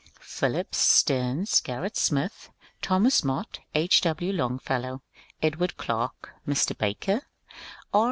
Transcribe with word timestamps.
Phillips, 0.25 0.79
Steams, 0.79 1.61
Gerrit 1.61 1.95
Smith, 1.95 2.49
Thomas 2.81 3.23
Mott, 3.23 3.59
H. 3.75 4.01
W. 4.01 4.33
Longfellow, 4.33 5.03
Edward 5.43 5.77
Clarke, 5.77 6.31
Mr. 6.47 6.75
Barker, 6.75 7.21
R. 7.93 7.99